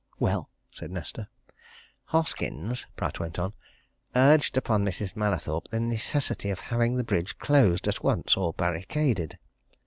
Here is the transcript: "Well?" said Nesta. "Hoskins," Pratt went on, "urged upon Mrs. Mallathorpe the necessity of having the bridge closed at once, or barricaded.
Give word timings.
"Well?" 0.19 0.49
said 0.71 0.89
Nesta. 0.89 1.27
"Hoskins," 2.05 2.87
Pratt 2.95 3.19
went 3.19 3.37
on, 3.37 3.53
"urged 4.15 4.57
upon 4.57 4.83
Mrs. 4.83 5.15
Mallathorpe 5.15 5.67
the 5.69 5.79
necessity 5.79 6.49
of 6.49 6.59
having 6.59 6.95
the 6.95 7.03
bridge 7.03 7.37
closed 7.37 7.87
at 7.87 8.03
once, 8.03 8.35
or 8.35 8.51
barricaded. 8.51 9.37